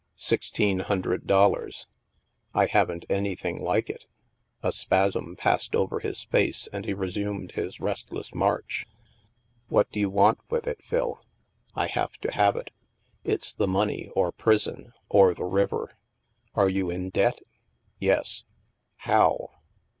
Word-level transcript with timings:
"Sixteen 0.15 0.79
hundred 0.79 1.27
dollars."" 1.27 1.85
I 2.55 2.65
haven't 2.65 3.05
anything 3.07 3.61
like 3.61 3.87
it" 3.87 4.07
A 4.63 4.71
spasm 4.71 5.35
passed 5.35 5.75
over 5.75 5.99
his 5.99 6.23
face 6.23 6.65
and 6.73 6.85
he 6.85 6.93
resumed 6.95 7.51
his 7.51 7.79
restless 7.79 8.33
march. 8.33 8.87
What 9.67 9.91
do 9.91 9.99
you 9.99 10.09
want 10.09 10.39
with 10.49 10.65
it, 10.65 10.83
Phil?" 10.83 11.21
I 11.75 11.85
have 11.85 12.17
to 12.21 12.31
have 12.33 12.55
it. 12.55 12.71
It's 13.23 13.53
the 13.53 13.67
money, 13.67 14.07
or 14.15 14.31
prison, 14.31 14.91
or 15.07 15.35
the 15.35 15.45
river."" 15.45 15.95
Are 16.55 16.67
you 16.67 16.89
in 16.89 17.11
debt?"" 17.11 17.39
Yes." 17.99 18.45
"How?" 18.95 19.51